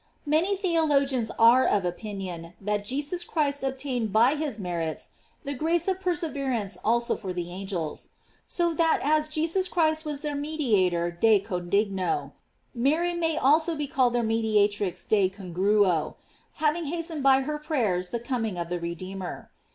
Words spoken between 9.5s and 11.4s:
Christ was their mediator de